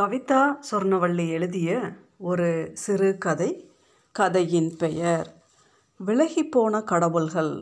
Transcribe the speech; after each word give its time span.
கவிதா 0.00 0.58
சொர்ணவள்ளி 0.70 1.28
எழுதிய 1.28 1.96
ஒரு 2.18 2.70
சிறு 2.74 3.18
கதை 3.18 3.70
கதையின் 4.12 4.76
பெயர் 4.76 5.28
விலகிப்போன 6.06 6.82
கடவுள்கள் 6.82 7.52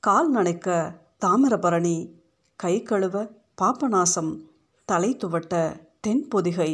கால் 0.00 0.34
நனைக்க 0.34 0.96
தாமிரபரணி 1.24 2.12
கை 2.56 2.82
கழுவ 2.82 3.30
பாபநாசம் 3.62 4.32
தலை 4.84 5.16
துவட்ட 5.16 5.80
தென்பொதிகை 6.06 6.70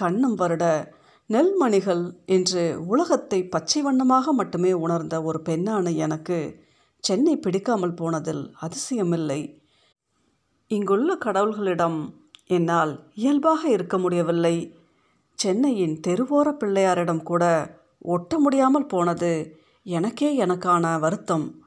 கண்ணம் 0.00 0.34
வருட 0.34 0.94
நெல்மணிகள் 1.28 2.24
என்று 2.26 2.86
உலகத்தை 2.86 3.48
பச்சை 3.48 3.82
வண்ணமாக 3.82 4.32
மட்டுமே 4.32 4.72
உணர்ந்த 4.72 5.22
ஒரு 5.22 5.42
பெண்ணான 5.44 5.96
எனக்கு 5.96 6.60
சென்னை 6.98 7.36
பிடிக்காமல் 7.36 7.94
போனதில் 7.94 8.52
அதிசயமில்லை. 8.60 9.62
இங்குள்ள 10.68 11.14
கடவுள்களிடம் 11.24 12.00
என்னால் 12.48 12.92
இயல்பாக 13.14 13.68
இருக்க 13.68 13.98
முடியவில்லை. 13.98 14.76
சென்னையின் 15.34 16.00
தெருவோர 16.06 16.48
பிள்ளையாரிடம் 16.60 17.22
கூட 17.22 17.44
ஒட்ட 17.98 18.38
முடியாமல் 18.38 18.86
போனது 18.86 19.60
எனக்கே 19.82 20.44
எனக்கான 20.44 20.98
வருத்தம். 21.00 21.62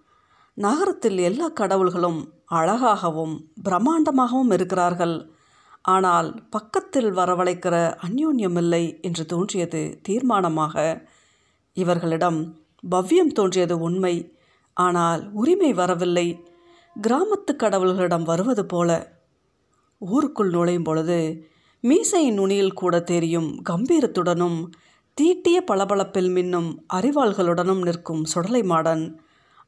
நகரத்தில் 0.53 1.17
எல்லா 1.17 1.48
கடவுள்களும் 1.49 2.20
அழகாகவும் 2.45 3.36
பிரம்மாண்டமாகவும் 3.70 4.52
இருக்கிறார்கள். 4.53 5.16
ஆனால் 5.81 6.30
பக்கத்தில் 6.49 7.11
வரவழைக்கிற 7.11 7.75
அந்யோன்யமில்லை 8.08 9.02
என்று 9.02 9.25
தோன்றியது 9.25 10.00
தீர்மானமாக. 10.09 10.75
இவர்களிடம் 11.73 12.39
பவ்யம் 12.91 13.31
தோன்றியது 13.31 13.80
உண்மை. 13.80 14.16
ஆனால் 14.73 15.31
உரிமை 15.31 15.73
வரவில்லை. 15.73 16.27
கிராமத்து 16.95 17.52
கடவுள்களிடம் 17.53 18.23
வருவது 18.23 18.66
போல 18.66 19.20
ஊருக்குள் 20.01 20.49
நுழையும் 20.49 20.83
பொழுது 20.83 21.49
மீசையின் 21.83 22.33
நுனியில் 22.33 22.73
கூட 22.73 22.99
தெரியும் 22.99 23.63
கம்பீரத்துடனும் 23.69 24.65
தீட்டிய 25.13 25.61
பளபளப்பில் 25.61 26.30
மின்னும் 26.30 26.69
அறிவாள்களுடனும் 26.93 27.81
நிற்கும் 27.81 28.25
சுடலை 28.25 28.61
மாடன். 28.61 29.17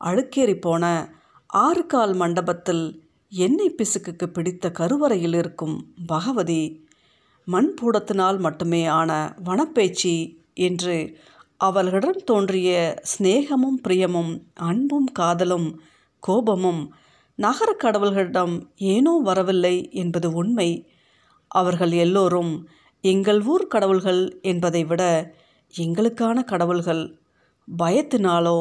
அழுக்கேறி 0.06 0.56
போன 0.56 1.14
ஆறு 1.48 1.86
கால் 1.86 2.14
மண்டபத்தில் 2.14 3.04
எண்ணெய் 3.30 3.76
பிசுக்குக்கு 3.78 4.28
பிடித்த 4.28 4.72
கருவறையில் 4.72 5.36
இருக்கும் 5.36 5.86
பகவதி 6.08 6.88
மண்பூடத்தினால் 7.52 8.40
மட்டுமே 8.40 8.86
ஆன 8.86 9.36
வனப்பேச்சி 9.46 10.36
என்று 10.54 11.18
அவர்களிடம் 11.58 12.22
தோன்றிய 12.26 13.02
சிநேகமும் 13.04 13.80
பிரியமும் 13.88 14.42
அன்பும் 14.54 15.10
காதலும் 15.20 15.82
கோபமும் 16.20 16.94
நகர 17.40 17.76
கடவுள்களிடம் 17.84 18.56
ஏனோ 18.76 19.14
வரவில்லை 19.24 19.76
என்பது 19.92 20.32
உண்மை. 20.32 20.70
அவர்கள் 21.48 21.92
எல்லோரும் 21.92 22.54
எங்கள் 23.04 23.42
ஊர் 23.44 23.66
கடவுள்கள் 23.68 24.40
என்பதை 24.42 24.84
விட 24.84 25.04
எங்களுக்கான 25.74 26.44
கடவுள்கள் 26.44 27.04
பயத்தினாலோ 27.68 28.60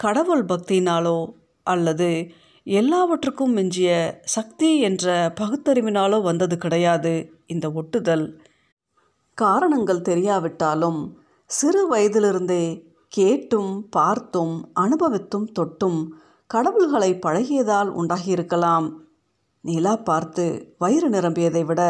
கடவுள் 0.00 0.44
பக்தியினாலோ 0.44 1.18
அல்லது 1.66 2.08
எல்லாவற்றுக்கும் 2.66 3.52
மிஞ்சிய 3.52 3.90
சக்தி 4.24 4.80
என்ற 4.80 5.34
பகுத்தறிவினாலோ 5.40 6.22
வந்தது 6.22 6.56
கிடையாது 6.58 7.12
இந்த 7.46 7.72
ஒட்டுதல். 7.72 8.26
காரணங்கள் 9.38 10.06
தெரியாவிட்டாலும் 10.08 11.00
சிறு 11.50 11.82
வயதிலிருந்தே 11.88 12.64
கேட்டும் 13.08 13.88
பார்த்தும் 13.88 14.54
அனுபவித்தும் 14.74 15.48
தொட்டும் 15.58 16.00
கடவுள்களை 16.52 17.18
பழகியதால் 17.26 17.90
உண்டாகியிருக்கலாம். 18.00 18.86
நிலா 19.64 19.96
பார்த்து 19.96 20.74
வயிறு 20.78 21.08
நிரம்பியதை 21.10 21.64
விட 21.64 21.82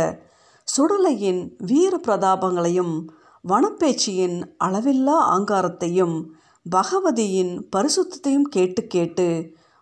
சுடலையின் 0.68 1.41
வீர 1.58 2.00
பிரதாபங்களையும் 2.06 2.94
வனப்பேச்சியின் 3.48 4.36
அளவில்லா 4.64 5.16
ஆங்காரத்தையும் 5.34 6.16
பகவதியின் 6.66 7.55
பரிசுத்தையும் 7.77 8.46
கேட்டு 8.48 8.83
கேட்டு 8.86 9.27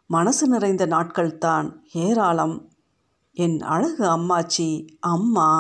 மனசு 0.07 0.49
நிறைந்த 0.49 0.87
நாட்கள்தான் 0.87 1.67
ஏராளம். 1.93 2.57
என் 3.33 3.59
அழகு 3.75 4.05
அம்மாச்சி 4.17 4.69
அம்மா 5.01 5.51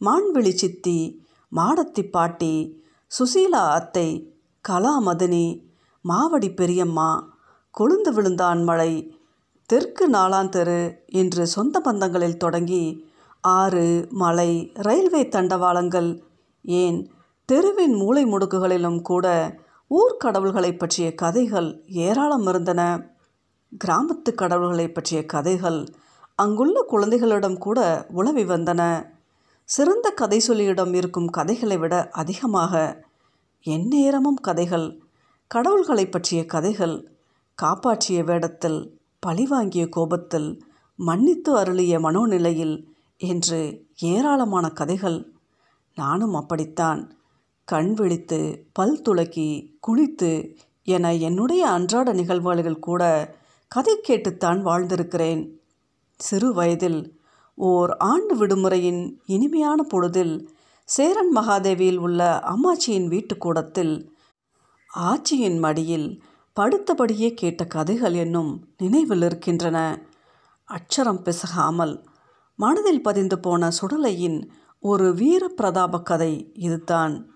மான்விழி 0.00 0.52
சித்தி 0.62 0.98
மாடத்தி 1.52 2.02
பாட்டி 2.10 2.54
சுசீலா 3.10 3.64
அத்தை 3.78 4.08
கலாமதினி 4.68 5.46
மாவடி 6.04 6.50
பெரியம்மா 6.54 7.10
கொழுந்து 7.78 8.12
விழுந்தான் 8.12 8.62
மழை. 8.62 9.18
தெற்கு 9.66 10.10
நாளாந்தெரு 10.10 10.96
என்று 11.06 11.46
சொந்த 11.46 11.80
பந்தங்களில் 11.80 12.36
தொடங்கி 12.36 13.06
ஆறு 13.40 14.08
மலை 14.10 14.70
ரயில்வே 14.74 15.22
தண்டவாளங்கள். 15.22 16.20
ஏன்? 16.62 17.10
தெருவின் 17.44 17.94
மூளை 17.94 18.24
முடுக்குகளிலும் 18.24 19.02
கூட 19.02 19.56
ஊர்க்கடவுள்களை 19.90 20.78
பற்றிய 20.78 21.14
கதைகள் 21.14 21.82
ஏராளம் 21.86 22.46
இருந்தன. 22.46 23.10
கிராமத்து 23.84 24.34
கடவுள்களை 24.34 24.92
பற்றிய 24.92 25.26
கதைகள் 25.26 25.86
அங்குள்ள 26.34 26.82
குழந்தைகளிடம் 26.82 27.58
கூட 27.58 28.06
உளவி 28.12 28.44
வந்தன. 28.44 29.06
சிறந்த 29.64 30.10
கதை 30.10 30.40
சொல்லியிடம் 30.48 30.94
இருக்கும் 30.94 31.28
கதைகளை 31.28 31.76
விட 31.76 32.08
அதிகமாக 32.12 33.04
எந்நேரமும் 33.62 34.40
கதைகள் 34.42 35.02
கடவுள்களை 35.46 36.10
பற்றிய 36.10 36.46
கதைகள் 36.46 37.13
காப்பாற்றிய 37.54 38.24
வேடத்தில் 38.24 39.00
பழிவாங்கிய 39.18 39.88
கோபத்தில் 39.88 40.64
மன்னித்து 40.96 41.56
அருளிய 41.56 41.98
மனோநிலையில் 41.98 42.84
என்று 43.16 43.86
ஏராளமான 44.00 44.68
கதைகள். 44.68 45.32
நானும் 45.94 46.34
அப்படித்தான். 46.34 47.16
கண் 47.64 47.94
விழித்து 47.94 48.66
பல் 48.72 49.02
துளக்கி 49.02 49.78
குளித்து 49.86 50.56
என 50.82 51.14
என்னுடைய 51.14 51.68
அன்றாட 51.68 52.12
நிகழ்வுகளில் 52.12 52.78
கூட 52.78 53.02
கதை 53.68 54.00
கேட்டுத்தான் 54.00 54.66
வாழ்ந்திருக்கிறேன். 54.66 55.48
சிறு 56.16 56.52
வயதில் 56.52 57.20
ஓர் 57.54 57.90
ஆண்டு 57.90 58.34
விடுமுறையின் 58.36 59.12
இனிமையான 59.26 59.82
பொழுதில் 59.82 60.48
சேரன் 60.84 61.36
மகாதேவியில் 61.36 61.96
உள்ள 61.96 62.42
அம்மாச்சியின் 62.44 63.08
வீட்டுக்கூடத்தில் 63.08 64.08
ஆச்சியின் 64.94 65.58
மடியில் 65.58 66.22
படுத்தபடியே 66.60 67.34
கேட்ட 67.34 67.66
கதைகள் 67.66 68.14
என்னும் 68.14 68.68
நினைவில் 68.76 69.22
இருக்கின்றன. 69.22 70.02
அச்சரம் 70.68 71.22
பிசகாமல் 71.22 72.04
மனதில் 72.54 73.02
பதிந்து 73.02 73.38
போன 73.38 73.68
சுடலையின் 73.68 74.48
ஒரு 74.80 75.14
வீர 75.14 75.48
பிரதாப 75.48 76.02
கதை 76.02 76.50
இதுதான். 76.54 77.30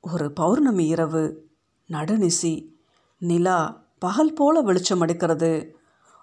ஒரு 0.00 0.32
பௌர்ணமி 0.32 0.86
இரவு 0.86 1.50
நடுநிசி 1.92 2.72
நிலா 3.18 3.84
பகல் 3.98 4.32
போல 4.32 4.60
வெளிச்சம் 4.60 5.00
அடிக்கிறது. 5.00 5.76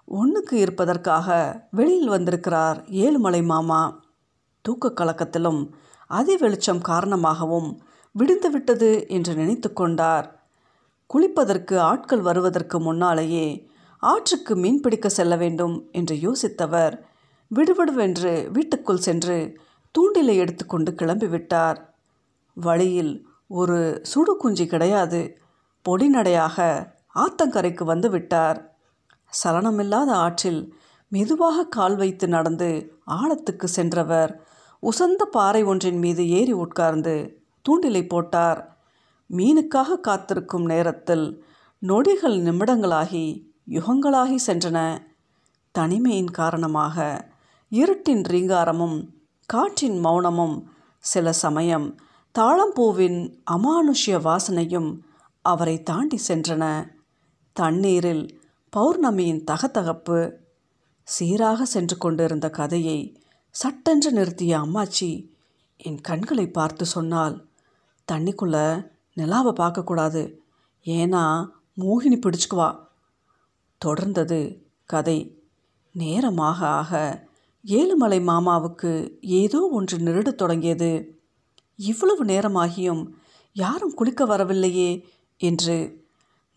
ஒன்றுக்கு 0.04 0.58
இருப்பதற்காக 0.58 1.66
வெளியில் 1.70 2.08
வந்திருக்கிறார் 2.08 2.84
ஏழுமலை 2.84 3.44
மாமா. 3.44 4.00
தூக்க 4.60 4.92
கலக்கத்திலும் 4.94 5.72
அதி 6.06 6.36
வெளிச்சம் 6.36 6.80
காரணமாகவும் 6.80 7.82
விடுந்துவிட்டது 8.18 9.08
என்று 9.08 9.34
நினைத்து 9.34 9.72
கொண்டார். 9.72 10.37
குளிப்பதற்கு 11.14 11.76
ஆட்கள் 11.76 12.20
வருவதற்கு 12.20 12.80
முன்னாலேயே 12.80 13.66
ஆற்றுக்கு 13.98 14.56
மீன் 14.56 14.80
பிடிக்க 14.80 15.08
செல்ல 15.08 15.36
வேண்டும் 15.36 15.88
என்று 15.92 16.16
யோசித்தவர். 16.16 16.98
விடுவிடுவென்று 17.54 18.50
வீட்டுக்குள் 18.50 18.96
சென்று 18.96 19.60
தூண்டிலை 19.94 20.36
எடுத்துக்கொண்டு 20.36 20.92
கிளம்பிவிட்டார். 20.92 21.76
வழியில் 22.54 23.26
ஒரு 23.48 24.00
சுடு 24.02 24.36
குஞ்சி 24.42 24.66
கிடையாது. 24.66 25.38
பொடிநடையாக 25.88 26.86
ஆத்தங்கரைக்கு 27.14 27.84
வந்து 27.84 28.10
விட்டார். 28.10 28.76
சலனமில்லாத 29.44 30.10
ஆற்றில் 30.10 30.74
மெதுவாக 31.08 31.66
கால் 31.66 31.96
வைத்து 31.96 32.28
நடந்து 32.28 32.92
ஆழத்துக்கு 33.10 33.64
சென்றவர் 33.64 34.40
உசந்த 34.80 35.24
பாறை 35.24 35.62
ஒன்றின் 35.64 35.98
மீது 35.98 36.28
ஏறி 36.28 36.52
உட்கார்ந்து 36.52 37.42
தூண்டிலை 37.64 38.08
போட்டார். 38.08 38.77
மீனுக்காக 39.30 40.00
காத்திருக்கும் 40.00 40.64
நேரத்தில் 40.64 41.44
நொடிகள் 41.82 42.36
நிமிடங்களாகி 42.42 43.26
யுகங்களாகி 43.70 44.38
சென்றன. 44.46 44.78
தனிமையின் 45.74 46.30
காரணமாக 46.30 46.96
இருட்டின் 47.72 48.22
ரீங்காரமும் 48.28 48.98
காற்றின் 49.46 50.04
மௌனமும் 50.04 50.56
சில 51.04 51.32
சமயம் 51.32 51.98
தாழம்பூவின் 52.34 53.20
அமானுஷ்ய 53.50 54.16
வாசனையும் 54.22 54.90
அவரை 55.44 55.82
தாண்டி 55.82 56.18
சென்றன. 56.28 56.64
தண்ணீரில் 57.52 58.24
பௌர்ணமியின் 58.76 59.44
தகத்தகப்பு 59.50 60.18
சீராக 61.02 61.64
சென்று 61.64 61.96
கொண்டிருந்த 61.98 62.50
கதையை 62.50 62.98
சட்டென்று 63.50 64.10
நிறுத்திய 64.12 64.52
அம்மாச்சி 64.60 65.10
என் 65.76 66.00
கண்களை 66.00 66.46
பார்த்து 66.50 66.84
சொன்னால் 66.86 67.36
தண்ணிக்குள்ளே 68.12 68.66
நிலாவை 69.18 69.52
பார்க்கக்கூடாது. 69.52 70.32
ஏன்னா 70.84 71.46
மோகினி 71.76 72.18
பிடிச்சுக்குவா. 72.18 72.86
தொடர்ந்தது 73.84 74.62
கதை. 74.84 75.42
நேரமாக 75.92 76.66
ஆக 76.66 77.26
ஏழுமலை 77.66 78.20
மாமாவுக்கு 78.22 79.10
ஏதோ 79.20 79.68
ஒன்று 79.72 79.98
நிருடத் 79.98 80.38
தொடங்கியது. 80.38 81.20
இவ்வளவு 81.76 82.24
நேரமாகியும் 82.24 83.08
யாரும் 83.52 83.94
குளிக்க 83.94 84.24
வரவில்லையே 84.24 85.06
என்று 85.38 86.04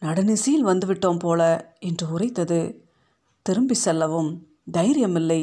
நடுநிசையில் 0.02 0.66
வந்துவிட்டோம் 0.66 1.20
போல 1.20 1.42
என்று 1.80 2.12
உரைத்தது. 2.12 2.60
திரும்பி 3.42 3.74
செல்லவும் 3.74 4.48
தைரியமில்லை. 4.72 5.42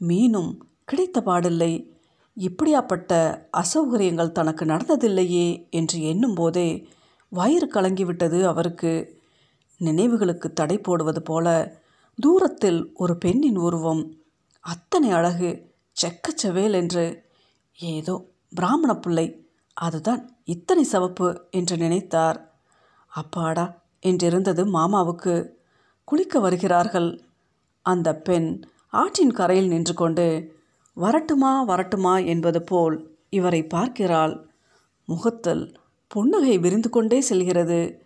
மீனும் 0.00 0.56
கிடைத்த 0.84 1.20
பாடில்லை. 1.20 1.93
இப்படியாப்பட்ட 2.36 3.12
அசௌகரியங்கள் 3.52 4.32
தனக்கு 4.32 4.64
நடந்ததில்லையே 4.64 5.68
என்று 5.70 5.98
எண்ணும்போதே 6.02 6.68
வயிறு 7.32 7.66
கலங்கிவிட்டது 7.66 8.42
அவருக்கு. 8.42 9.22
நினைவுகளுக்கு 9.80 10.48
தடை 10.52 10.78
போடுவது 10.78 11.22
போல 11.22 11.46
தூரத்தில் 12.18 12.90
ஒரு 12.94 13.14
பெண்ணின் 13.18 13.56
உருவம் 13.56 14.02
அத்தனை 14.60 15.10
அழகு 15.10 15.50
செக்கச்சவேல் 15.96 16.72
என்று 16.72 17.04
ஏதோ 17.78 18.14
பிராமண 18.54 18.96
பிள்ளை 18.96 19.26
அதுதான் 19.76 20.22
இத்தனை 20.44 20.84
சவப்பு 20.92 21.28
என்று 21.50 21.76
நினைத்தார். 21.76 22.38
அப்பாடா 23.12 23.64
என்றிருந்தது 24.02 24.62
மாமாவுக்கு. 24.70 25.34
குளிக்க 26.04 26.38
வருகிறார்கள். 26.38 27.08
அந்த 27.86 28.08
பெண் 28.16 28.48
ஆற்றின் 28.90 29.32
கரையில் 29.32 29.68
நின்று 29.68 29.94
கொண்டு 29.94 30.26
வரட்டுமா 30.96 31.64
வரட்டுமா 31.64 32.24
என்பது 32.24 32.62
போல் 32.62 33.16
இவரை 33.30 33.66
பார்க்கிறாள். 33.66 34.48
முகத்தில் 35.04 35.74
புன்னகை 36.06 36.58
விரிந்து 36.58 36.90
கொண்டே 36.90 37.20
செல்கிறது. 37.20 38.02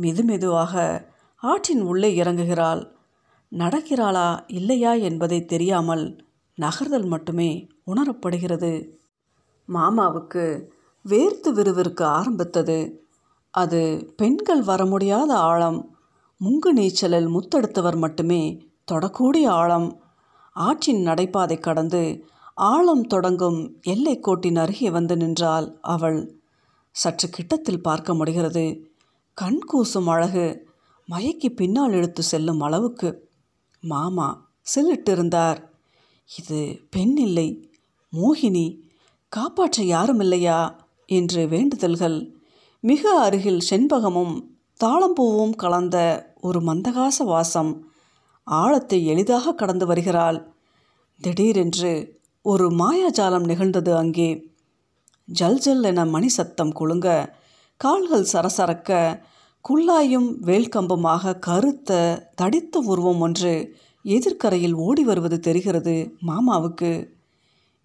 மெதுமெதுவாக 0.00 1.04
ஆற்றின் 1.36 1.80
உள்ளே 1.80 2.18
இறங்குகிறாள். 2.18 2.92
நடக்கிறாளா 3.50 4.40
இல்லையா 4.46 4.92
என்பதை 4.92 5.44
தெரியாமல் 5.44 6.26
நகர்தல் 6.54 7.06
மட்டுமே 7.06 7.68
உணரப்படுகிறது. 7.86 8.88
மாமாவுக்கு 9.68 10.68
வேர்த்து 11.08 11.52
விறுவிறுக்க 11.52 12.02
ஆரம்பித்தது. 12.02 13.06
அது 13.50 14.12
பெண்கள் 14.16 14.62
வர 14.62 14.86
முடியாத 14.86 15.36
ஆழம் 15.36 15.96
முங்கு 16.44 16.72
நீச்சலில் 16.72 17.28
முத்தெடுத்தவர் 17.28 17.96
மட்டுமே 17.96 18.70
தொடக்கூடிய 18.92 19.48
ஆழம். 19.48 20.02
ஆற்றின் 20.58 21.06
நடைபாதை 21.06 21.58
கடந்து 21.58 22.24
ஆழம் 22.54 23.06
தொடங்கும் 23.06 23.78
எல்லை 23.82 24.20
கோட்டின் 24.20 24.56
அருகே 24.56 24.90
வந்து 24.90 25.16
நின்றாள் 25.16 25.78
அவள். 25.80 26.40
சற்று 26.90 27.28
கிட்டத்தில் 27.28 27.82
பார்க்க 27.82 28.14
முடிகிறது. 28.14 28.90
கண் 29.34 29.60
கூசும் 29.72 30.04
அழகு 30.04 30.68
மயக்கி 31.10 31.48
பின்னால் 31.48 31.90
இழுத்து 31.90 32.22
செல்லும் 32.22 32.60
அளவுக்கு. 32.60 33.28
மாமா 33.80 34.50
சில்லிட்டிருந்தார். 34.74 35.68
இது 36.38 36.80
பெண் 36.90 37.16
இல்லை 37.16 37.70
மோகினி. 38.12 38.78
காப்பாற்ற 39.28 39.82
யாரும் 39.82 40.20
இல்லையா? 40.20 40.86
என்று 41.06 41.46
வேண்டுதல்கள். 41.46 42.32
மிக 42.80 43.20
அருகில் 43.20 43.60
செண்பகமும் 43.70 44.42
தாளம்பூவும் 44.84 45.56
கலந்த 45.56 46.26
ஒரு 46.40 46.60
மந்தகாச 46.60 47.24
வாசம். 47.24 47.87
ஆழத்தை 48.50 49.06
எளிதாக 49.06 49.52
கடந்து 49.52 49.86
வருகிறாள். 49.86 50.52
திடீரென்று 51.20 52.20
ஒரு 52.42 52.70
மாயாஜாலம் 52.70 53.44
நிகழ்ந்தது 53.44 53.96
அங்கே. 53.96 54.50
ஜல் 55.24 55.58
ஜல் 55.58 55.82
என 55.82 56.04
மணி 56.04 56.28
சத்தம் 56.28 56.72
குலுங்க 56.72 57.34
கால்கள் 57.76 58.26
சரசரக்க 58.32 59.20
குள்ளாயும் 59.68 60.28
வேல்கம்புமாக 60.44 61.38
கருத்த 61.38 62.24
தடித்த 62.34 62.78
உருவம் 62.78 63.20
ஒன்று 63.20 63.76
எதிர்க்கரையில் 64.04 64.72
ஓடி 64.72 65.04
வருவது 65.04 65.40
தெரிகிறது 65.40 66.16
மாமாவுக்கு. 66.26 67.08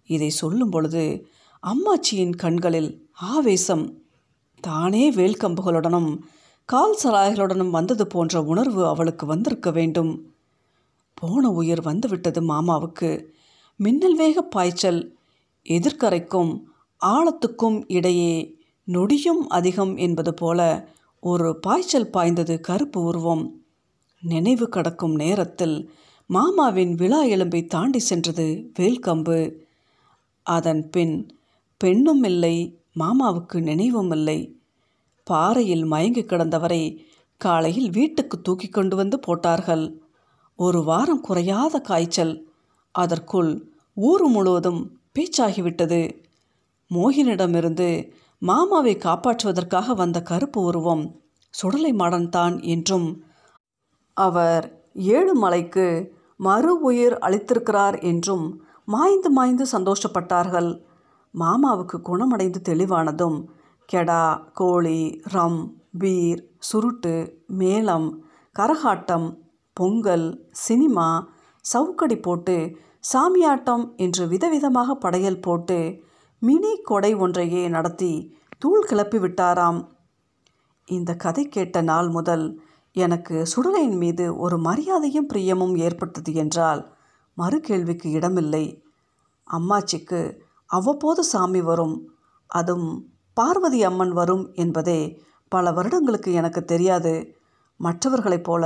இதை 0.06 0.30
சொல்லும் 0.30 0.70
பொழுது 0.70 1.28
அம்மாச்சியின் 1.62 2.34
கண்களில் 2.36 3.08
ஆவேசம். 3.12 4.02
தானே 4.60 5.12
வேல்கம்புகளுடனும் 5.12 6.18
கால் 6.64 6.98
சலாய்களுடனும் 7.02 7.70
வந்தது 7.70 8.06
போன்ற 8.06 8.42
உணர்வு 8.42 8.86
அவளுக்கு 8.86 9.26
வந்திருக்க 9.26 9.70
வேண்டும். 9.70 10.33
போன 11.24 11.50
உயிர் 11.50 11.82
வந்துவிட்டது 11.82 12.40
மாமாவுக்கு. 12.42 13.28
மின்னல் 13.76 14.14
வேக 14.14 14.42
பாய்ச்சல். 14.42 15.16
எதிர்க்கரைக்கும் 15.64 16.62
ஆழத்துக்கும் 17.04 17.84
இடையே 17.88 18.56
நொடியும் 18.88 19.42
அதிகம் 19.48 19.96
என்பது 19.96 20.34
போல 20.34 20.88
ஒரு 21.20 21.58
பாய்ச்சல் 21.58 22.10
பாய்ந்தது 22.10 22.60
கருப்பு 22.60 23.00
உருவம். 23.00 23.62
நினைவு 24.22 24.68
கடக்கும் 24.68 25.14
நேரத்தில் 25.14 25.90
மாமாவின் 26.26 26.94
விழா 26.94 27.24
எலும்பை 27.24 27.66
தாண்டி 27.66 27.98
சென்றது 27.98 28.70
வேல்கம்பு 28.78 29.38
அதன் 30.42 30.90
பின் 30.90 31.36
பெண்ணும் 31.76 32.22
இல்லை 32.22 32.78
மாமாவுக்கு 32.98 33.60
நினைவும் 33.60 34.10
இல்லை. 34.10 34.38
பாறையில் 35.24 35.84
மயங்கி 35.84 36.22
கிடந்தவரை 36.22 36.82
காலையில் 37.36 37.90
வீட்டுக்கு 37.90 38.40
தூக்கி 38.40 38.68
கொண்டு 38.68 38.96
வந்து 38.96 39.20
போட்டார்கள். 39.20 40.03
ஒரு 40.58 40.82
வாரம் 40.82 41.20
குறையாத 41.20 41.80
காய்ச்சல். 41.80 42.34
அதற்குள் 42.94 43.50
ஊர் 43.96 44.24
முழுவதும் 44.28 44.80
பேச்சாகிவிட்டது. 45.14 46.00
மோகினிடமிருந்து 46.90 47.88
மாமாவை 48.38 48.94
காப்பாற்றுவதற்காக 48.96 49.94
வந்த 49.94 50.18
கருப்பு 50.22 50.60
உருவம் 50.62 51.04
சுடலை 51.54 51.92
மாடன்தான் 51.92 52.54
என்றும் 52.64 53.08
அவர் 54.16 54.64
ஏழுமலைக்கு 55.10 55.86
மறு 56.36 56.72
உயிர் 56.80 57.16
அளித்திருக்கிறார் 57.18 57.96
என்றும் 58.02 58.46
மாய்ந்து 58.84 59.30
மாய்ந்து 59.30 59.66
சந்தோஷப்பட்டார்கள். 59.72 60.70
மாமாவுக்கு 61.34 61.96
குணமடைந்து 62.00 62.60
தெளிவானதும் 62.68 63.38
கெடா 63.88 64.24
கோழி 64.52 65.00
ரம் 65.32 65.60
பீர் 65.98 66.42
சுருட்டு 66.58 67.14
மேளம் 67.58 68.08
கரகாட்டம் 68.56 69.26
பொங்கல் 69.76 70.48
சினிமா 70.52 71.06
சவுக்கடி 71.64 72.16
போட்டு 72.16 72.56
சாமியாட்டம் 73.12 73.84
என்று 73.96 74.24
விதவிதமாக 74.26 74.94
படையல் 74.94 75.40
போட்டு 75.40 75.78
மினி 76.42 76.72
கொடை 76.82 77.14
ஒன்றையே 77.14 77.68
நடத்தி 77.68 78.12
தூள் 78.58 78.84
கிளப்பி 78.84 79.18
விட்டாராம். 79.18 79.80
இந்த 80.88 81.10
கதை 81.14 81.44
கேட்ட 81.48 81.82
நாள் 81.82 82.08
முதல் 82.08 82.46
எனக்கு 82.96 83.36
சுடலையின் 83.44 83.96
மீது 83.96 84.36
ஒரு 84.36 84.58
மரியாதையும் 84.58 85.28
பிரியமும் 85.32 85.76
ஏற்பட்டது 85.76 86.34
என்றால் 86.34 86.82
மறு 87.38 87.60
கேள்விக்கு 87.60 88.10
இடமில்லை. 88.10 88.64
அம்மாச்சிக்கு 89.50 90.20
அவ்வப்போது 90.70 91.24
சாமி 91.24 91.60
வரும். 91.60 91.96
அதுவும் 92.46 93.08
பார்வதி 93.36 93.80
அம்மன் 93.84 94.12
வரும் 94.12 94.44
என்பதே 94.54 95.00
பல 95.52 95.72
வருடங்களுக்கு 95.72 96.32
எனக்கு 96.32 96.64
தெரியாது. 96.64 97.14
மற்றவர்களைப் 97.80 98.44
போல 98.44 98.64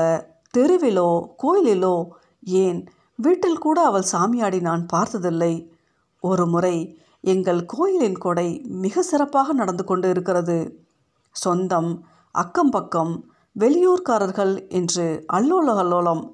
தெருவிலோ 0.57 1.35
கோயிலிலோ 1.43 2.09
ஏன் 2.40 2.87
வீட்டில் 3.14 3.59
கூட 3.59 3.85
அவள் 3.85 4.07
சாமியாடி 4.12 4.61
நான் 4.61 4.87
பார்த்ததில்லை. 4.87 5.73
ஒரு 6.21 6.47
முறை 6.47 7.00
எங்கள் 7.21 7.64
கோயிலின் 7.67 8.19
கொடை 8.19 8.61
மிக 8.61 9.02
சிறப்பாக 9.02 9.52
நடந்து 9.52 9.85
கொண்டு 9.85 10.09
இருக்கிறது. 10.09 10.87
சொந்தம் 11.31 12.05
அக்கம் 12.31 12.71
பக்கம் 12.71 13.31
வெளியூர்காரர்கள் 13.59 14.69
என்று 14.69 15.25
அல்லோல 15.33 15.75
அல்லோலம் 15.83 16.31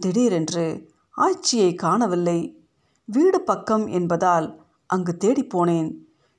திடீரென்று 0.00 0.90
ஆட்சியை 1.10 1.74
காணவில்லை. 1.74 2.64
வீடு 3.04 3.40
பக்கம் 3.40 3.86
என்பதால் 3.86 4.62
அங்கு 4.86 5.16
தேடி 5.16 5.46
போனேன். 5.54 5.90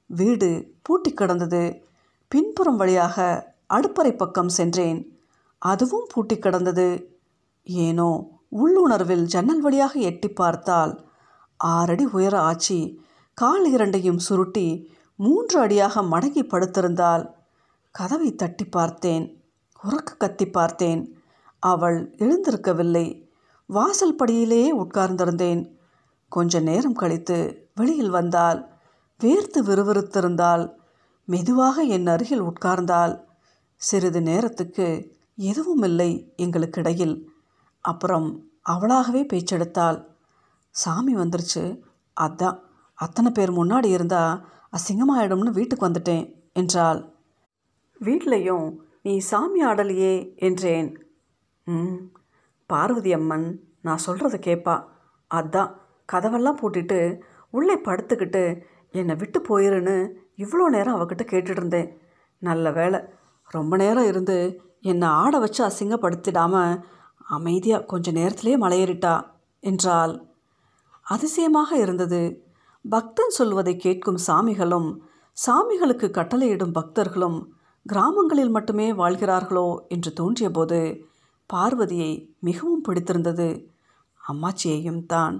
வீடு 0.05 0.75
பூட்டி 0.81 1.13
கிடந்தது. 1.13 1.83
பின்புறம் 2.27 2.75
வழியாக 2.75 3.53
அடுப்பறை 3.73 4.17
பக்கம் 4.17 4.49
சென்றேன். 4.49 5.14
அதுவும் 5.57 6.07
பூட்டி 6.13 6.37
கிடந்தது. 6.37 7.15
ஏனோ 7.63 8.33
உள்ளுணர்வில் 8.49 9.23
ஜன்னல் 9.23 9.61
வழியாக 9.61 9.99
எட்டி 9.99 10.29
பார்த்தால் 10.29 11.09
ஆறடி 11.59 12.05
உயர 12.05 12.39
ஆச்சி 12.39 12.97
கால் 13.33 13.71
இரண்டையும் 13.71 14.17
சுருட்டி 14.17 14.93
மூன்று 15.15 15.59
அடியாக 15.59 16.01
மடங்கி 16.01 16.43
படுத்திருந்தாள். 16.43 17.29
கதவை 17.91 18.35
தட்டி 18.35 18.65
பார்த்தேன் 18.65 19.43
உறக்க 19.83 20.17
கத்தி 20.17 20.45
பார்த்தேன். 20.47 21.17
அவள் 21.59 22.11
எழுந்திருக்கவில்லை. 22.17 23.27
வாசல் 23.65 24.15
படியிலேயே 24.15 24.69
உட்கார்ந்திருந்தேன். 24.83 25.73
கொஞ்ச 26.29 26.59
நேரம் 26.59 26.93
கழித்து 26.93 27.67
வெளியில் 27.75 28.09
வந்தால் 28.09 28.59
வேர்த்து 29.23 29.59
விறுவிறுத்திருந்தால் 29.59 30.75
மெதுவாக 31.25 31.81
என் 31.81 32.07
அருகில் 32.07 32.41
உட்கார்ந்தால் 32.41 33.13
சிறிது 33.75 34.21
நேரத்துக்கு 34.21 35.14
எதுவும் 35.37 35.83
இல்லை 35.83 36.11
எங்களுக்கிடையில். 36.37 37.15
அப்புறம் 37.85 38.27
அவளாகவே 38.65 39.21
பேச்செடுத்தாள். 39.31 39.99
சாமி 40.75 41.13
வந்துருச்சு. 41.15 41.63
அதான் 42.17 42.57
அத்தனை 42.97 43.29
பேர் 43.31 43.51
முன்னாடி 43.51 43.89
இருந்தா 43.89 44.21
அசிங்கமாயிடும்னு 44.73 45.51
வீட்டுக்கு 45.51 45.87
வந்துட்டேன் 45.87 46.25
என்றாள். 46.53 46.99
வீட்லேயும் 48.01 48.67
நீ 49.01 49.13
சாமி 49.19 49.59
ஆடலையே 49.65 50.13
என்றேன். 50.47 50.89
ம் 51.67 51.99
பார்வதி 52.69 53.11
அம்மன் 53.13 53.47
நான் 53.81 54.05
சொல்கிறத 54.05 54.37
கேட்பா 54.39 54.75
அதான் 55.31 55.71
கதவெல்லாம் 56.09 56.59
பூட்டிட்டு 56.61 56.99
உள்ளே 57.49 57.75
படுத்துக்கிட்டு 57.77 58.43
என்னை 58.91 59.13
விட்டு 59.15 59.39
போயிருன்னு 59.39 59.95
இவ்வளோ 60.37 60.65
நேரம் 60.69 60.95
அவகிட்ட 60.95 61.23
கேட்டுட்டு 61.31 61.61
இருந்தேன். 61.61 61.89
நல்ல 62.41 62.71
வேலை 62.71 62.99
ரொம்ப 63.49 63.75
நேரம் 63.75 64.05
இருந்து 64.05 64.37
என்னை 64.85 65.07
ஆட 65.21 65.33
வச்சு 65.39 65.61
அசிங்கப்படுத்திடாம 65.67 66.55
அமைதியாக 67.37 67.87
கொஞ்ச 67.91 68.11
நேரத்திலே 68.11 68.53
மலையேறிட்டா 68.57 69.13
என்றால் 69.63 70.13
அதிசயமாக 71.05 71.69
இருந்தது. 71.77 72.21
பக்தன் 72.85 73.33
சொல்வதை 73.37 73.73
கேட்கும் 73.85 74.19
சாமிகளும் 74.27 74.89
சாமிகளுக்கு 75.37 76.07
கட்டளையிடும் 76.17 76.75
பக்தர்களும் 76.77 77.37
கிராமங்களில் 77.85 78.53
மட்டுமே 78.57 78.87
வாழ்கிறார்களோ 78.93 79.67
என்று 79.87 80.11
தோன்றியபோது 80.19 80.79
பார்வதியை 81.49 82.11
மிகவும் 82.39 82.85
பிடித்திருந்தது. 82.87 83.49
அம்மாச்சியையும் 84.21 85.01
தான். 85.13 85.35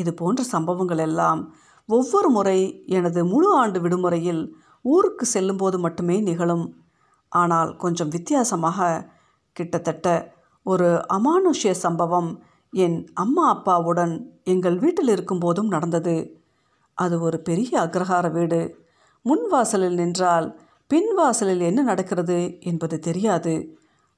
இது 0.00 0.10
போன்ற 0.14 0.40
சம்பவங்கள் 0.54 1.02
எல்லாம் 1.08 1.40
ஒவ்வொரு 1.88 2.28
முறை 2.28 2.58
எனது 2.96 3.20
முழு 3.32 3.48
ஆண்டு 3.60 3.78
விடுமுறையில் 3.80 4.42
ஊருக்கு 4.84 5.24
செல்லும்போது 5.26 5.76
மட்டுமே 5.78 6.16
நிகழும். 6.20 6.66
ஆனால் 7.32 7.76
கொஞ்சம் 7.76 8.08
வித்தியாசமாக 8.08 9.06
கிட்டத்தட்ட 9.52 10.34
ஒரு 10.62 10.88
அமானுஷ்ய 11.08 11.70
சம்பவம் 11.70 12.30
என் 12.72 12.98
அம்மா 13.14 13.44
அப்பாவுடன் 13.48 14.14
எங்கள் 14.44 14.78
வீட்டில் 14.78 15.08
இருக்கும்போதும் 15.08 15.68
நடந்தது. 15.68 16.16
அது 16.94 17.20
ஒரு 17.20 17.38
பெரிய 17.40 17.72
அக்ரஹார 17.80 18.26
வீடு. 18.32 18.60
முன் 19.22 19.46
வாசலில் 19.48 19.94
நின்றால் 19.94 20.46
பின் 20.90 21.14
வாசலில் 21.14 21.60
என்ன 21.60 21.82
நடக்கிறது 21.82 22.60
என்பது 22.60 22.98
தெரியாது. 22.98 23.54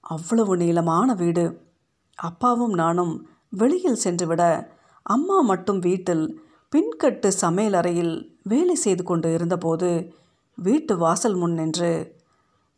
அவ்வளவு 0.00 0.56
நீளமான 0.56 1.14
வீடு. 1.14 1.46
அப்பாவும் 2.18 2.72
நானும் 2.72 3.14
வெளியில் 3.48 3.94
சென்றுவிட 3.94 4.42
அம்மா 5.02 5.40
மட்டும் 5.40 5.78
வீட்டில் 5.78 6.24
பின்கட்டு 6.72 7.28
சமையலறையில் 7.40 8.14
வேலை 8.42 8.74
செய்து 8.74 9.02
கொண்டு 9.02 9.32
இருந்தபோது 9.32 9.90
வீட்டு 10.58 10.96
வாசல் 10.96 11.34
முன் 11.34 11.52
நின்று 11.52 11.92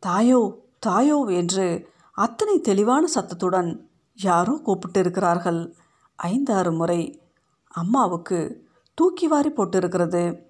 தாயோ 0.07 0.41
தாயோ 0.79 1.25
என்று 1.25 1.89
அத்தனை 2.13 2.61
தெளிவான 2.61 3.07
சத்தத்துடன் 3.07 3.91
யாரோ 4.15 4.61
கூப்பிட்டு 4.65 5.01
இருக்கிறார்கள் 5.01 5.75
ஐந்தாறு 6.17 6.73
முறை 6.73 7.23
அம்மாவுக்கு 7.69 8.69
தூக்கி 8.95 9.27
வாரி 9.29 9.49
போட்டிருக்கிறது. 9.49 10.43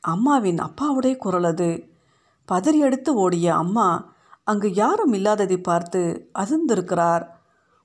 அம்மாவின் 0.00 0.58
அப்பாவுடைய 0.58 1.16
குரல் 1.16 1.44
அது. 1.44 1.90
பதறியடித்து 2.48 3.08
ஓடிய 3.08 3.54
அம்மா 3.54 4.14
அங்கு 4.44 4.74
யாரும் 4.74 5.12
இல்லாததை 5.12 5.58
பார்த்து 5.58 6.30
அதிர்ந்திருக்கிறார். 6.34 7.24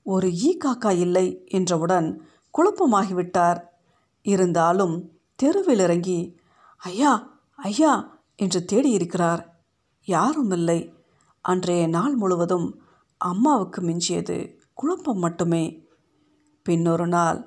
ஒரு 0.03 0.33
ஈ 0.33 0.57
காக்கா 0.57 0.91
இல்லை 0.97 1.43
என்றவுடன் 1.47 2.21
குழப்பமாகிவிட்டார். 2.53 3.59
இருந்தாலும் 4.21 5.11
தெருவில் 5.35 5.79
இறங்கி 5.79 6.19
ஐயா 6.77 7.13
ஐயா 7.55 8.19
என்று 8.35 8.65
தேடியிருக்கிறார். 8.71 9.41
யாரும் 10.03 10.51
இல்லை. 10.51 10.79
அன்றைய 11.45 11.83
நாள் 11.87 12.15
முழுவதும் 12.15 12.67
அம்மாவுக்கு 13.21 13.79
மிஞ்சியது 13.81 14.37
குழப்பம் 14.73 15.19
மட்டுமே. 15.19 15.63
பின்னொரு 16.65 17.07
நாள் 17.07 17.39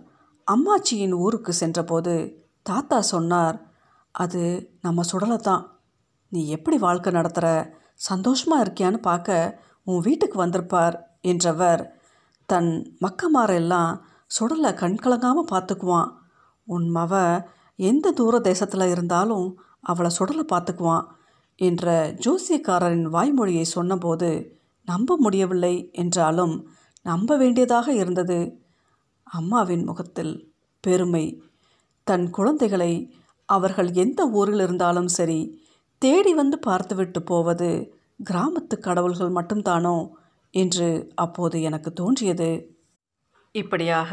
அம்மாச்சியின் 0.47 1.15
ஊருக்கு 1.15 1.53
சென்றபோது 1.53 2.15
தாத்தா 2.63 2.99
சொன்னார் 3.13 3.57
அது 4.15 4.43
நம்ம 4.83 5.03
சுடலை 5.03 5.39
தான் 5.39 5.65
நீ 6.33 6.41
எப்படி 6.49 6.77
வாழ்க்கை 6.79 7.11
நடத்துகிற 7.13 7.49
சந்தோஷமாக 8.09 8.65
இருக்கியான்னு 8.65 9.01
பார்க்க 9.03 9.61
உன் 9.87 10.01
வீட்டுக்கு 10.01 10.37
வந்திருப்பார் 10.39 10.97
என்றவர் 11.23 11.83
தன் 12.49 12.71
மக்கமாரெல்லாம் 13.01 13.93
சுடலை 14.27 14.71
கண்கலங்காமல் 14.73 15.51
பார்த்துக்குவான். 15.53 16.11
உன் 16.69 16.87
மவ 16.97 17.13
எந்த 17.79 18.13
தூர 18.13 18.35
தேசத்தில் 18.41 18.87
இருந்தாலும் 18.87 19.47
அவளை 19.83 20.11
சுடலை 20.19 20.45
பார்த்துக்குவான். 20.53 21.05
என்ற 21.59 22.17
ஜோசியக்காரரின் 22.25 23.09
வாய்மொழியை 23.09 23.63
சொன்னபோது 23.63 24.31
நம்ப 24.89 25.17
முடியவில்லை 25.17 25.75
என்றாலும் 25.93 26.55
நம்ப 27.03 27.37
வேண்டியதாக 27.37 27.93
இருந்தது 27.93 28.39
அம்மாவின் 29.27 29.85
முகத்தில் 29.85 30.35
பெருமை. 30.81 31.25
தன் 32.07 32.31
குழந்தைகளை 32.31 32.93
அவர்கள் 33.45 33.93
எந்த 33.93 34.21
ஊரில் 34.29 34.61
இருந்தாலும் 34.61 35.09
சரி 35.09 35.41
தேடி 35.99 36.35
வந்து 36.35 36.59
பார்த்துவிட்டு 36.59 37.23
போவது 37.23 37.69
கிராமத்து 38.25 38.77
கடவுள்கள் 38.79 39.33
மட்டும்தானோ 39.33 39.97
என்று 40.51 40.89
அப்போது 41.15 41.63
எனக்கு 41.63 41.93
தோன்றியது. 41.93 42.51
இப்படியாக 43.55 44.13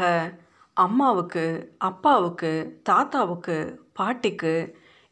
அம்மாவுக்கு 0.76 1.44
அப்பாவுக்கு 1.78 2.80
தாத்தாவுக்கு 2.82 3.56
பாட்டிக்கு 3.92 4.54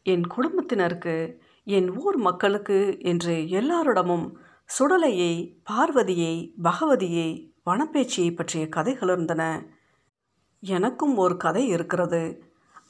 என் 0.05 0.25
குடும்பத்தினருக்கு 0.27 1.15
என் 1.63 1.97
ஊர் 1.97 2.17
மக்களுக்கு 2.17 2.97
என்று 2.99 3.49
எல்லாரிடமும் 3.49 4.37
சுடலையை 4.79 5.59
பார்வதியை 5.63 6.53
பகவதியை 6.63 7.53
வனப்பேச்சியை 7.65 8.35
பற்றிய 8.35 8.69
கதைகள் 8.69 9.09
இருந்தன. 9.09 9.67
எனக்கும் 10.59 11.17
ஒரு 11.17 11.37
கதை 11.37 11.67
இருக்கிறது. 11.67 12.43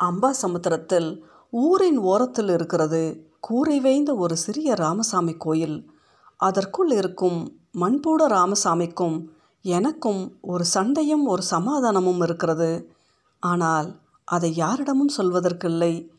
அம்பாசமுத்திரத்தில் 0.04 1.22
ஊரின் 1.50 1.98
ஓரத்தில் 1.98 2.50
இருக்கிறது 2.50 3.30
கூரை 3.40 3.80
வைந்த 3.80 4.16
ஒரு 4.16 4.38
சிறிய 4.38 4.74
ராமசாமி 4.74 5.34
கோயில். 5.34 5.92
அதற்குள் 6.38 6.92
இருக்கும் 6.92 7.62
மண்போட 7.80 8.22
ராமசாமிக்கும் 8.28 9.26
எனக்கும் 9.62 10.38
ஒரு 10.42 10.66
சண்டையும் 10.66 11.26
ஒரு 11.26 11.42
சமாதானமும் 11.42 12.22
இருக்கிறது. 12.22 12.94
ஆனால் 13.40 14.00
அதை 14.24 14.56
யாரிடமும் 14.56 15.16
சொல்வதற்கில்லை. 15.18 16.10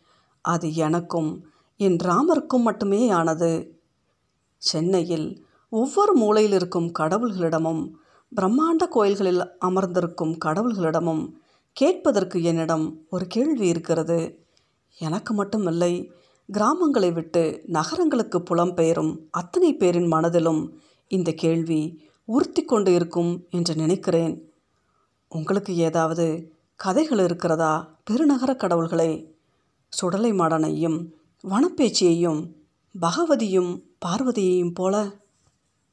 அது 0.40 0.74
எனக்கும் 0.74 1.50
என் 1.84 1.98
ராமருக்கும் 2.02 2.66
மட்டுமே 2.66 3.00
ஆனது. 3.10 3.50
சென்னையில் 4.58 5.28
ஒவ்வொரு 5.70 6.12
மூலையில் 6.14 6.52
இருக்கும் 6.52 6.88
கடவுள்களிடமும் 6.98 7.82
பிரம்மாண்ட 8.36 8.84
கோயில்களில் 8.88 9.42
அமர்ந்திருக்கும் 9.58 10.34
கடவுள்களிடமும் 10.44 11.22
கேட்பதற்கு 11.76 12.38
என்னிடம் 12.42 12.86
ஒரு 13.10 13.26
கேள்வி 13.26 13.66
இருக்கிறது. 13.66 14.18
எனக்கு 14.98 15.32
மட்டுமில்லை 15.34 15.92
கிராமங்களை 16.48 17.10
விட்டு 17.12 17.42
நகரங்களுக்கு 17.66 18.38
புலம்பெயரும் 18.38 19.12
அத்தனை 19.30 19.70
பேரின் 19.74 20.06
மனதிலும் 20.06 20.62
இந்த 21.08 21.30
கேள்வி 21.42 21.80
உறுத்தி 22.24 22.62
கொண்டு 22.64 22.90
இருக்கும் 22.94 23.32
என்று 23.50 23.74
நினைக்கிறேன். 23.74 24.34
உங்களுக்கு 25.28 25.72
ஏதாவது 25.88 26.26
கதைகள் 26.76 27.22
இருக்கிறதா? 27.28 27.72
பெருநகர 28.04 28.50
கடவுள்களை 28.56 29.10
சுடலை 29.92 30.30
மாடனையும் 30.32 30.98
வனப்பேச்சியையும் 31.44 32.40
பகவதியும் 32.94 33.72
பார்வதியையும் 34.06 34.72
போல 34.72 34.94